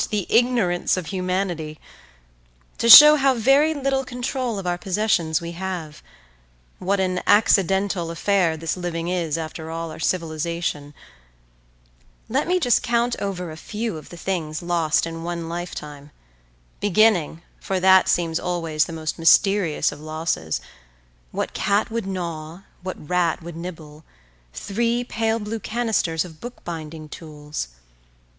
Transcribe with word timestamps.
The 0.09 0.25
ignorance 0.31 0.97
of 0.97 1.05
humanity! 1.05 1.79
To 2.79 2.89
show 2.89 3.17
how 3.17 3.35
very 3.35 3.75
little 3.75 4.03
control 4.03 4.57
of 4.57 4.65
our 4.65 4.75
possessions 4.79 5.41
we 5.41 5.51
have—what 5.51 6.99
an 6.99 7.21
accidental 7.27 8.09
affair 8.09 8.57
this 8.57 8.75
living 8.75 9.09
is 9.09 9.37
after 9.37 9.69
all 9.69 9.91
our 9.91 9.99
civilization—let 9.99 10.91
me 12.47 12.59
just 12.59 12.81
count 12.81 13.15
over 13.19 13.51
a 13.51 13.55
few 13.55 13.95
of 13.97 14.09
the 14.09 14.17
things 14.17 14.63
lost 14.63 15.05
in 15.05 15.21
one 15.21 15.47
lifetime, 15.47 16.09
beginning, 16.79 17.43
for 17.59 17.79
that 17.79 18.07
seems 18.09 18.39
always 18.39 18.85
the 18.85 18.93
most 18.93 19.19
mysterious 19.19 19.91
of 19.91 20.01
losses—what 20.01 21.53
cat 21.53 21.91
would 21.91 22.07
gnaw, 22.07 22.61
what 22.81 23.07
rat 23.07 23.43
would 23.43 23.55
nibble—three 23.55 25.03
pale 25.03 25.37
blue 25.37 25.59
canisters 25.59 26.25
of 26.25 26.41
book 26.41 26.63
binding 26.63 27.07
tools? 27.07 27.67